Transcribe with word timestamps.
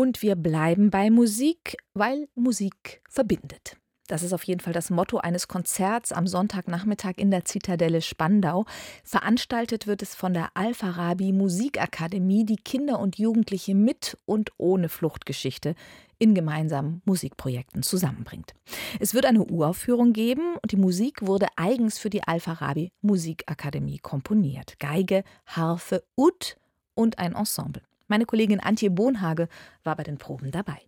Und 0.00 0.22
wir 0.22 0.34
bleiben 0.34 0.88
bei 0.88 1.10
Musik, 1.10 1.76
weil 1.92 2.26
Musik 2.34 3.02
verbindet. 3.06 3.76
Das 4.06 4.22
ist 4.22 4.32
auf 4.32 4.44
jeden 4.44 4.60
Fall 4.60 4.72
das 4.72 4.88
Motto 4.88 5.18
eines 5.18 5.46
Konzerts 5.46 6.10
am 6.10 6.26
Sonntagnachmittag 6.26 7.18
in 7.18 7.30
der 7.30 7.44
Zitadelle 7.44 8.00
Spandau. 8.00 8.64
Veranstaltet 9.04 9.86
wird 9.86 10.00
es 10.00 10.14
von 10.14 10.32
der 10.32 10.52
Al-Farabi 10.54 11.32
Musikakademie, 11.32 12.46
die 12.46 12.56
Kinder 12.56 12.98
und 12.98 13.18
Jugendliche 13.18 13.74
mit 13.74 14.16
und 14.24 14.52
ohne 14.56 14.88
Fluchtgeschichte 14.88 15.74
in 16.18 16.34
gemeinsamen 16.34 17.02
Musikprojekten 17.04 17.82
zusammenbringt. 17.82 18.54
Es 19.00 19.12
wird 19.12 19.26
eine 19.26 19.44
Uraufführung 19.44 20.14
geben 20.14 20.54
und 20.62 20.72
die 20.72 20.78
Musik 20.78 21.26
wurde 21.26 21.48
eigens 21.56 21.98
für 21.98 22.08
die 22.08 22.22
Al-Farabi 22.22 22.90
Musikakademie 23.02 23.98
komponiert. 23.98 24.80
Geige, 24.80 25.24
Harfe, 25.44 26.02
Ud 26.16 26.56
und 26.94 27.18
ein 27.18 27.34
Ensemble. 27.34 27.82
Meine 28.10 28.26
Kollegin 28.26 28.58
Antje 28.58 28.90
Bohnhage 28.90 29.46
war 29.84 29.94
bei 29.94 30.02
den 30.02 30.18
Proben 30.18 30.50
dabei. 30.50 30.78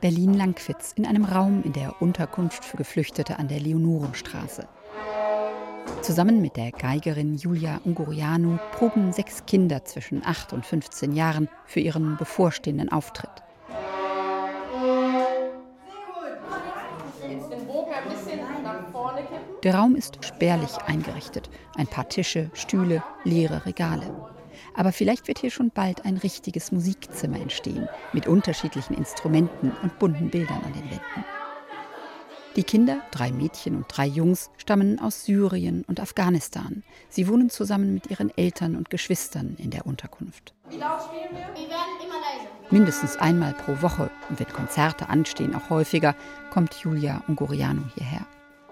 Berlin-Langwitz 0.00 0.92
in 0.96 1.04
einem 1.04 1.26
Raum 1.26 1.62
in 1.64 1.74
der 1.74 2.00
Unterkunft 2.00 2.64
für 2.64 2.78
Geflüchtete 2.78 3.38
an 3.38 3.48
der 3.48 3.60
Leonorenstraße. 3.60 4.66
Zusammen 6.00 6.40
mit 6.40 6.56
der 6.56 6.72
Geigerin 6.72 7.36
Julia 7.36 7.82
Ungurianu 7.84 8.58
proben 8.72 9.12
sechs 9.12 9.44
Kinder 9.44 9.84
zwischen 9.84 10.24
8 10.24 10.54
und 10.54 10.64
15 10.64 11.12
Jahren 11.12 11.50
für 11.66 11.80
ihren 11.80 12.16
bevorstehenden 12.16 12.90
Auftritt. 12.90 13.43
Der 19.62 19.74
Raum 19.74 19.96
ist 19.96 20.24
spärlich 20.24 20.76
eingerichtet. 20.86 21.48
Ein 21.76 21.86
paar 21.86 22.08
Tische, 22.08 22.50
Stühle, 22.54 23.02
leere 23.24 23.64
Regale. 23.66 24.14
Aber 24.74 24.92
vielleicht 24.92 25.28
wird 25.28 25.38
hier 25.38 25.50
schon 25.50 25.70
bald 25.70 26.04
ein 26.04 26.16
richtiges 26.16 26.72
Musikzimmer 26.72 27.40
entstehen, 27.40 27.88
mit 28.12 28.26
unterschiedlichen 28.26 28.94
Instrumenten 28.94 29.72
und 29.82 29.98
bunten 29.98 30.30
Bildern 30.30 30.62
an 30.64 30.72
den 30.72 30.90
Wänden. 30.90 31.43
Die 32.56 32.62
Kinder, 32.62 32.98
drei 33.10 33.32
Mädchen 33.32 33.74
und 33.74 33.86
drei 33.88 34.06
Jungs, 34.06 34.48
stammen 34.58 35.00
aus 35.00 35.24
Syrien 35.24 35.84
und 35.88 35.98
Afghanistan. 35.98 36.84
Sie 37.08 37.26
wohnen 37.26 37.50
zusammen 37.50 37.94
mit 37.94 38.10
ihren 38.12 38.30
Eltern 38.38 38.76
und 38.76 38.90
Geschwistern 38.90 39.56
in 39.58 39.70
der 39.70 39.86
Unterkunft. 39.86 40.54
Wie 40.70 40.76
laut 40.76 41.02
spielen 41.02 41.30
wir? 41.32 41.48
Wir 41.60 41.68
werden 41.68 41.96
immer 42.00 42.14
leiser. 42.14 42.50
Mindestens 42.70 43.16
einmal 43.16 43.54
pro 43.54 43.82
Woche 43.82 44.08
und 44.28 44.38
wenn 44.38 44.48
Konzerte 44.48 45.08
anstehen, 45.08 45.56
auch 45.56 45.68
häufiger, 45.68 46.14
kommt 46.52 46.74
Julia 46.74 47.24
Ungoriano 47.26 47.82
hierher 47.96 48.24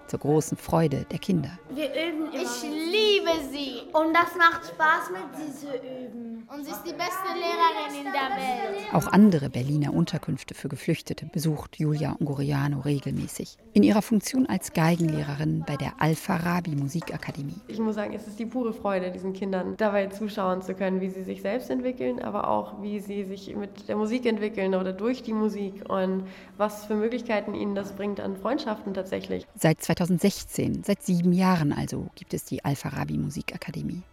zur 0.07 0.19
großen 0.19 0.57
Freude 0.57 1.05
der 1.11 1.19
Kinder. 1.19 1.57
Wir 1.69 1.89
üben 1.89 2.31
immer. 2.31 2.41
Ich 2.41 2.61
liebe 2.61 3.31
sie 3.51 3.81
und 3.91 4.13
das 4.13 4.35
macht 4.37 4.67
Spaß 4.67 5.09
mit 5.11 5.35
sie 5.35 5.59
zu 5.59 5.75
üben. 5.75 6.32
Und 6.47 6.65
sie 6.65 6.71
ist 6.71 6.83
die 6.83 6.93
beste 6.93 7.33
Lehrerin 7.33 8.05
in 8.05 8.11
der 8.11 8.29
Welt. 8.35 8.93
Auch 8.93 9.07
andere 9.07 9.49
Berliner 9.49 9.93
Unterkünfte 9.93 10.53
für 10.53 10.67
Geflüchtete 10.67 11.25
besucht 11.25 11.77
Julia 11.79 12.15
Ungoriano 12.19 12.81
regelmäßig. 12.81 13.57
In 13.73 13.83
ihrer 13.83 14.01
Funktion 14.01 14.45
als 14.47 14.73
Geigenlehrerin 14.73 15.63
bei 15.65 15.77
der 15.77 16.01
Al-Farabi 16.01 16.75
Musikakademie. 16.75 17.55
Ich 17.67 17.79
muss 17.79 17.95
sagen, 17.95 18.13
es 18.13 18.27
ist 18.27 18.39
die 18.39 18.45
pure 18.45 18.73
Freude, 18.73 19.11
diesen 19.11 19.33
Kindern 19.33 19.75
dabei 19.77 20.07
zuschauen 20.07 20.61
zu 20.61 20.73
können, 20.73 21.01
wie 21.01 21.09
sie 21.09 21.23
sich 21.23 21.41
selbst 21.41 21.69
entwickeln, 21.69 22.19
aber 22.19 22.49
auch 22.49 22.81
wie 22.81 22.99
sie 22.99 23.23
sich 23.23 23.55
mit 23.55 23.87
der 23.87 23.95
Musik 23.95 24.25
entwickeln 24.25 24.75
oder 24.75 24.91
durch 24.91 25.23
die 25.23 25.33
Musik 25.33 25.89
und 25.89 26.27
was 26.57 26.85
für 26.85 26.95
Möglichkeiten 26.95 27.53
ihnen 27.53 27.75
das 27.75 27.93
bringt 27.93 28.19
an 28.19 28.35
Freundschaften 28.35 28.93
tatsächlich. 28.93 29.47
Seit 29.55 29.81
2016, 29.81 30.83
seit 30.83 31.03
sieben 31.03 31.31
Jahren 31.31 31.71
also, 31.71 32.07
gibt 32.15 32.33
es 32.33 32.43
die 32.45 32.65
Al-Farabi 32.65 33.17
Musikakademie. 33.17 34.03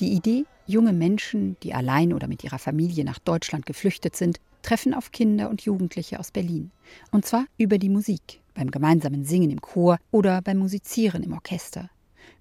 Die 0.00 0.12
Idee, 0.14 0.46
junge 0.70 0.92
Menschen, 0.92 1.56
die 1.62 1.74
allein 1.74 2.12
oder 2.12 2.28
mit 2.28 2.44
ihrer 2.44 2.58
Familie 2.58 3.04
nach 3.04 3.18
Deutschland 3.18 3.66
geflüchtet 3.66 4.16
sind, 4.16 4.40
treffen 4.62 4.94
auf 4.94 5.12
Kinder 5.12 5.50
und 5.50 5.62
Jugendliche 5.62 6.18
aus 6.18 6.30
Berlin. 6.30 6.70
Und 7.10 7.26
zwar 7.26 7.44
über 7.58 7.78
die 7.78 7.88
Musik, 7.88 8.40
beim 8.54 8.70
gemeinsamen 8.70 9.24
Singen 9.24 9.50
im 9.50 9.60
Chor 9.60 9.98
oder 10.10 10.42
beim 10.42 10.58
Musizieren 10.58 11.22
im 11.22 11.32
Orchester. 11.32 11.90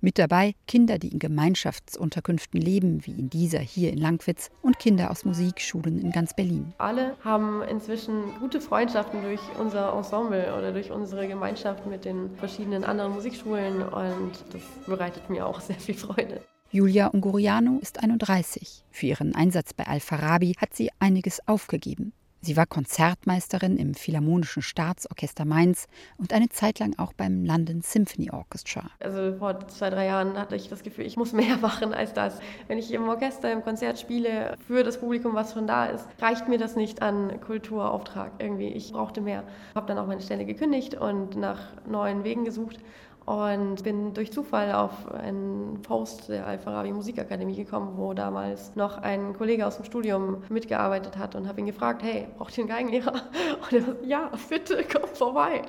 Mit 0.02 0.18
dabei 0.18 0.56
Kinder, 0.68 0.98
die 0.98 1.10
in 1.10 1.20
Gemeinschaftsunterkünften 1.20 2.62
leben, 2.62 3.06
wie 3.06 3.12
in 3.12 3.30
dieser 3.30 3.60
hier 3.60 3.92
in 3.92 3.98
Langwitz, 3.98 4.50
und 4.62 4.80
Kinder 4.80 5.12
aus 5.12 5.26
Musikschulen 5.26 6.00
in 6.00 6.12
ganz 6.12 6.34
Berlin. 6.34 6.74
Alle 6.78 7.16
haben 7.24 7.62
inzwischen 7.64 8.34
gute 8.40 8.62
Freundschaften 8.62 9.22
durch 9.24 9.42
unser 9.60 9.94
Ensemble 9.94 10.56
oder 10.58 10.72
durch 10.72 10.92
unsere 10.92 11.28
Gemeinschaft 11.28 11.86
mit 11.86 12.06
den 12.06 12.30
verschiedenen 12.38 12.86
anderen 12.86 13.14
Musikschulen 13.14 13.82
und 13.82 14.32
das 14.54 14.62
bereitet 14.86 15.30
mir 15.30 15.46
auch 15.46 15.60
sehr 15.60 15.76
viel 15.76 15.96
Freude. 15.96 16.42
Julia 16.72 17.08
Unguriano 17.08 17.80
ist 17.82 18.04
31. 18.04 18.84
Für 18.92 19.08
ihren 19.08 19.34
Einsatz 19.34 19.74
bei 19.74 19.88
Al-Farabi 19.88 20.54
hat 20.62 20.76
sie 20.76 20.92
einiges 21.00 21.48
aufgegeben. 21.48 22.14
Sie 22.42 22.56
war 22.56 22.68
Konzertmeisterin 22.68 23.76
im 23.76 23.96
Philharmonischen 23.96 24.62
Staatsorchester 24.62 25.46
Mainz 25.46 25.88
und 26.18 26.32
eine 26.32 26.48
Zeit 26.50 26.78
lang 26.78 26.94
auch 27.00 27.12
beim 27.14 27.44
London 27.44 27.82
Symphony 27.82 28.30
Orchestra. 28.30 28.92
Also 29.00 29.36
vor 29.40 29.68
zwei, 29.68 29.90
drei 29.90 30.06
Jahren 30.06 30.38
hatte 30.38 30.56
ich 30.56 30.70
das 30.70 30.84
Gefühl, 30.84 31.08
ich 31.08 31.18
muss 31.18 31.34
mehr 31.34 31.58
machen 31.62 31.92
als 31.92 32.14
das. 32.14 32.40
Wenn 32.68 32.78
ich 32.78 32.94
im 32.94 33.10
Orchester, 33.10 33.52
im 33.52 33.64
Konzert 33.64 34.00
spiele, 34.00 34.56
für 34.68 34.84
das 34.84 35.00
Publikum, 35.00 35.34
was 35.34 35.54
schon 35.54 35.66
da 35.66 35.88
ist, 35.88 36.08
reicht 36.22 36.48
mir 36.48 36.60
das 36.60 36.76
nicht 36.76 37.02
an 37.02 37.42
Kulturauftrag 37.42 38.34
irgendwie. 38.38 38.68
Ich 38.68 38.92
brauchte 38.92 39.22
mehr. 39.22 39.44
Habe 39.74 39.88
dann 39.88 39.98
auch 39.98 40.08
meine 40.08 40.22
Stelle 40.22 40.46
gekündigt 40.46 40.94
und 40.94 41.36
nach 41.36 41.60
neuen 41.88 42.24
Wegen 42.24 42.46
gesucht 42.46 42.78
und 43.26 43.84
bin 43.84 44.14
durch 44.14 44.32
Zufall 44.32 44.72
auf 44.74 45.12
einen 45.12 45.82
Post 45.84 46.30
der 46.30 46.48
Al-Farabi 46.48 46.92
Musikakademie 46.92 47.56
gekommen, 47.56 47.94
wo 47.96 48.14
damals 48.14 48.76
noch 48.76 48.98
ein 48.98 49.34
Kollege 49.34 49.68
aus 49.68 49.76
dem 49.76 49.86
Studium 49.86 50.44
mitgearbeitet 50.50 51.18
hat 51.18 51.36
und 51.36 51.48
habe 51.48 51.60
ihn 51.60 51.68
gefragt, 51.68 52.02
hey, 52.04 52.28
braucht 52.38 52.58
ihr 52.58 52.64
einen 52.64 52.70
Geigenlehrer? 52.70 53.14
Und 53.62 53.74
er 53.74 53.82
sagt, 53.82 54.06
ja, 54.06 54.32
bitte, 54.50 54.84
komm 54.92 55.08
vorbei. 55.14 55.62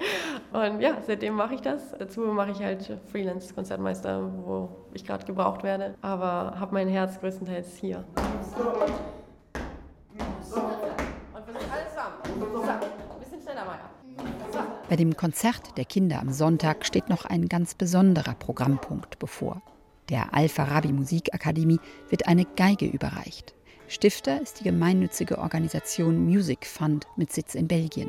Und 0.53 0.81
ja, 0.81 0.97
seitdem 1.07 1.35
mache 1.35 1.55
ich 1.55 1.61
das. 1.61 1.93
Dazu 1.99 2.21
mache 2.21 2.53
ich 2.53 2.63
halt 2.63 2.99
Freelance-Konzertmeister, 3.11 4.31
wo 4.45 4.69
ich 4.95 5.05
gerade 5.05 5.27
gebraucht 5.27 5.63
werde, 5.63 5.95
aber 6.01 6.55
habe 6.59 6.73
mein 6.75 6.89
Herz 6.89 7.21
größtenteils 7.21 7.77
hier. 7.77 8.05
So. 8.55 8.63
Und 10.61 11.47
wir 11.47 11.61
sind 11.61 11.73
alle 11.73 11.89
zusammen. 11.89 12.15
So, 12.25 12.61
ein 12.63 13.21
bisschen 13.21 13.43
schneller 13.43 13.65
mal. 13.65 14.00
Bei 14.91 14.97
dem 14.97 15.17
Konzert 15.17 15.79
der 15.79 15.85
Kinder 15.85 16.19
am 16.19 16.33
Sonntag 16.33 16.85
steht 16.85 17.09
noch 17.09 17.25
ein 17.25 17.49
ganz 17.49 17.77
besonderer 17.77 18.35
Programmpunkt 18.35 19.21
bevor. 19.21 19.63
Der 20.09 20.35
Al-Farabi 20.35 20.93
Musikakademie 20.93 21.79
wird 22.09 22.27
eine 22.27 22.45
Geige 22.45 22.87
überreicht. 22.87 23.55
Stifter 23.87 24.43
ist 24.43 24.59
die 24.59 24.65
gemeinnützige 24.65 25.39
Organisation 25.39 26.25
Music 26.25 26.67
Fund 26.67 27.07
mit 27.15 27.31
Sitz 27.33 27.55
in 27.55 27.69
Belgien. 27.69 28.09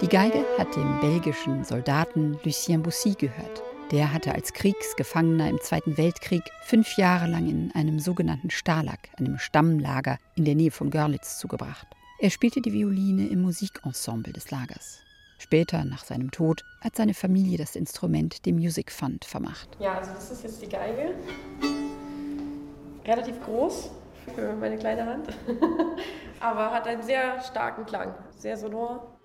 Die 0.00 0.08
Geige 0.08 0.42
hat 0.56 0.74
dem 0.74 1.00
belgischen 1.00 1.64
Soldaten 1.64 2.38
Lucien 2.44 2.82
Boussy 2.82 3.12
gehört. 3.12 3.62
Der 3.92 4.12
hatte 4.12 4.34
als 4.34 4.52
Kriegsgefangener 4.52 5.48
im 5.48 5.60
Zweiten 5.60 5.96
Weltkrieg 5.96 6.42
fünf 6.64 6.96
Jahre 6.96 7.28
lang 7.28 7.48
in 7.48 7.70
einem 7.72 8.00
sogenannten 8.00 8.50
Stalag, 8.50 8.98
einem 9.16 9.38
Stammlager 9.38 10.18
in 10.34 10.44
der 10.44 10.56
Nähe 10.56 10.72
von 10.72 10.90
Görlitz, 10.90 11.38
zugebracht. 11.38 11.86
Er 12.18 12.30
spielte 12.30 12.60
die 12.60 12.72
Violine 12.72 13.28
im 13.28 13.42
Musikensemble 13.42 14.32
des 14.32 14.50
Lagers. 14.50 15.02
Später, 15.38 15.84
nach 15.84 16.02
seinem 16.02 16.32
Tod, 16.32 16.64
hat 16.80 16.96
seine 16.96 17.14
Familie 17.14 17.58
das 17.58 17.76
Instrument 17.76 18.44
dem 18.44 18.56
Music 18.56 18.90
Fund 18.90 19.24
vermacht. 19.24 19.68
Ja, 19.78 19.98
also 19.98 20.10
das 20.14 20.32
ist 20.32 20.42
jetzt 20.42 20.62
die 20.62 20.68
Geige. 20.68 21.14
Relativ 23.04 23.40
groß 23.44 23.92
für 24.34 24.52
meine 24.56 24.78
kleine 24.78 25.06
Hand, 25.06 25.28
aber 26.40 26.72
hat 26.72 26.88
einen 26.88 27.04
sehr 27.04 27.40
starken 27.40 27.86
Klang, 27.86 28.12
sehr 28.36 28.56
sonor. 28.56 29.15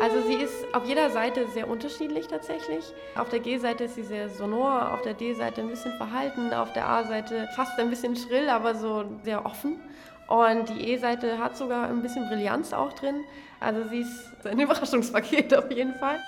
Also 0.00 0.22
sie 0.22 0.34
ist 0.34 0.54
auf 0.74 0.84
jeder 0.84 1.10
Seite 1.10 1.48
sehr 1.48 1.68
unterschiedlich 1.68 2.28
tatsächlich. 2.28 2.84
Auf 3.16 3.30
der 3.30 3.40
G-Seite 3.40 3.84
ist 3.84 3.96
sie 3.96 4.04
sehr 4.04 4.28
sonor, 4.28 4.92
auf 4.92 5.02
der 5.02 5.14
D-Seite 5.14 5.60
ein 5.60 5.68
bisschen 5.68 5.92
verhalten, 5.96 6.52
auf 6.52 6.72
der 6.72 6.88
A-Seite 6.88 7.48
fast 7.56 7.78
ein 7.80 7.90
bisschen 7.90 8.14
schrill, 8.14 8.48
aber 8.48 8.76
so 8.76 9.04
sehr 9.24 9.44
offen. 9.44 9.80
Und 10.28 10.68
die 10.68 10.92
E-Seite 10.92 11.38
hat 11.38 11.56
sogar 11.56 11.88
ein 11.88 12.00
bisschen 12.02 12.28
Brillanz 12.28 12.72
auch 12.72 12.92
drin. 12.92 13.24
Also 13.58 13.88
sie 13.88 14.00
ist 14.00 14.30
ein 14.46 14.60
Überraschungspaket 14.60 15.54
auf 15.56 15.70
jeden 15.70 15.94
Fall. 15.94 16.20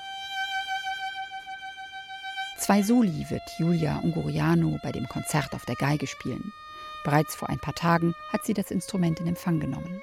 Zwei 2.58 2.82
Soli 2.82 3.25
wird 3.31 3.43
Julia 3.58 4.00
Unguriano 4.02 4.78
bei 4.82 4.90
dem 4.90 5.08
Konzert 5.08 5.55
auf 5.55 5.64
der 5.64 5.76
Geige 5.76 6.06
spielen. 6.06 6.52
Bereits 7.05 7.37
vor 7.37 7.49
ein 7.49 7.58
paar 7.58 7.75
Tagen 7.75 8.14
hat 8.32 8.44
sie 8.44 8.52
das 8.52 8.70
Instrument 8.70 9.20
in 9.20 9.28
Empfang 9.28 9.61
genommen. 9.61 10.02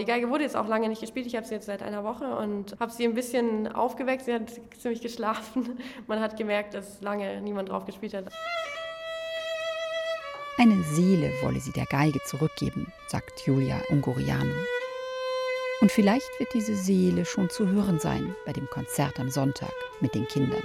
Die 0.00 0.06
Geige 0.06 0.30
wurde 0.30 0.44
jetzt 0.44 0.56
auch 0.56 0.66
lange 0.66 0.88
nicht 0.88 1.02
gespielt. 1.02 1.26
Ich 1.26 1.36
habe 1.36 1.46
sie 1.46 1.54
jetzt 1.54 1.66
seit 1.66 1.82
einer 1.82 2.02
Woche 2.04 2.34
und 2.34 2.74
habe 2.80 2.90
sie 2.90 3.04
ein 3.04 3.12
bisschen 3.12 3.68
aufgeweckt. 3.68 4.24
Sie 4.24 4.32
hat 4.32 4.50
ziemlich 4.78 5.02
geschlafen. 5.02 5.78
Man 6.06 6.20
hat 6.20 6.38
gemerkt, 6.38 6.72
dass 6.72 7.02
lange 7.02 7.42
niemand 7.42 7.68
drauf 7.68 7.84
gespielt 7.84 8.14
hat. 8.14 8.32
Eine 10.56 10.82
Seele 10.84 11.30
wolle 11.42 11.60
sie 11.60 11.72
der 11.72 11.84
Geige 11.84 12.18
zurückgeben, 12.24 12.90
sagt 13.08 13.46
Julia 13.46 13.78
Ungoriano. 13.90 14.54
Und 15.82 15.92
vielleicht 15.92 16.38
wird 16.38 16.54
diese 16.54 16.74
Seele 16.74 17.26
schon 17.26 17.50
zu 17.50 17.68
hören 17.68 17.98
sein 17.98 18.34
bei 18.46 18.54
dem 18.54 18.68
Konzert 18.70 19.20
am 19.20 19.28
Sonntag 19.28 19.72
mit 20.00 20.14
den 20.14 20.26
Kindern. 20.28 20.62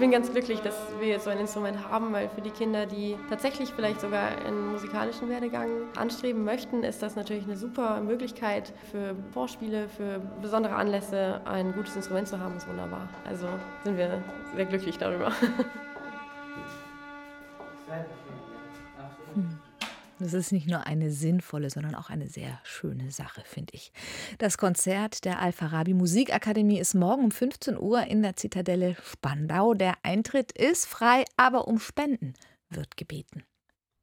Bin 0.00 0.10
ganz 0.10 0.32
glücklich, 0.32 0.60
dass 0.60 0.74
wir 0.98 1.08
jetzt 1.08 1.24
so 1.24 1.30
ein 1.30 1.38
Instrument 1.38 1.88
haben, 1.88 2.12
weil 2.12 2.28
für 2.30 2.40
die 2.40 2.50
Kinder, 2.50 2.86
die 2.86 3.16
tatsächlich 3.28 3.72
vielleicht 3.74 4.00
sogar 4.00 4.28
einen 4.44 4.72
musikalischen 4.72 5.28
Werdegang 5.28 5.68
anstreben 5.94 6.42
möchten, 6.42 6.82
ist 6.82 7.02
das 7.02 7.16
natürlich 7.16 7.44
eine 7.44 7.56
super 7.56 8.00
Möglichkeit 8.00 8.72
für 8.90 9.14
Vorspiele, 9.32 9.88
für 9.88 10.20
besondere 10.40 10.74
Anlässe 10.74 11.42
ein 11.44 11.72
gutes 11.74 11.94
Instrument 11.96 12.28
zu 12.28 12.40
haben, 12.40 12.56
ist 12.56 12.66
wunderbar. 12.66 13.08
Also 13.26 13.46
sind 13.84 13.98
wir 13.98 14.22
sehr 14.56 14.64
glücklich 14.64 14.96
darüber. 14.96 15.32
Das 20.30 20.46
ist 20.46 20.52
nicht 20.52 20.68
nur 20.68 20.86
eine 20.86 21.10
sinnvolle, 21.10 21.70
sondern 21.70 21.96
auch 21.96 22.08
eine 22.08 22.28
sehr 22.28 22.60
schöne 22.62 23.10
Sache, 23.10 23.42
finde 23.44 23.74
ich. 23.74 23.92
Das 24.38 24.58
Konzert 24.58 25.24
der 25.24 25.40
Al-Farabi 25.40 25.92
Musikakademie 25.92 26.78
ist 26.78 26.94
morgen 26.94 27.24
um 27.24 27.30
15 27.32 27.76
Uhr 27.76 28.04
in 28.04 28.22
der 28.22 28.36
Zitadelle 28.36 28.96
Spandau. 29.02 29.74
Der 29.74 29.94
Eintritt 30.04 30.52
ist 30.52 30.86
frei, 30.86 31.24
aber 31.36 31.66
um 31.66 31.80
Spenden 31.80 32.34
wird 32.68 32.96
gebeten. 32.96 33.42